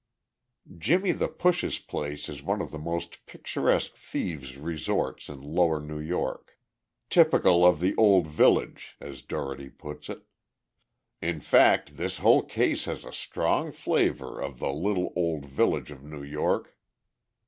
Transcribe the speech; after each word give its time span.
"Jimmie 0.79 1.11
the 1.11 1.27
Push's" 1.27 1.77
place 1.77 2.27
is 2.27 2.41
one 2.41 2.59
of 2.59 2.71
the 2.71 2.79
most 2.79 3.23
picturesque 3.27 3.93
thieves' 3.95 4.57
resorts 4.57 5.29
in 5.29 5.41
lower 5.43 5.79
New 5.79 5.99
York. 5.99 6.57
"Typical 7.11 7.63
of 7.63 7.79
the 7.79 7.95
old 7.97 8.25
village," 8.25 8.97
as 8.99 9.21
Dougherty 9.21 9.69
puts 9.69 10.09
it. 10.09 10.23
"In 11.21 11.39
fact, 11.39 11.97
this 11.97 12.17
whole 12.17 12.41
case 12.41 12.85
has 12.85 13.05
a 13.05 13.13
strong 13.13 13.71
flavor 13.71 14.39
of 14.41 14.57
the 14.57 14.73
little 14.73 15.13
old 15.15 15.45
village 15.45 15.91
of 15.91 16.03
New 16.03 16.23
York." 16.23 16.75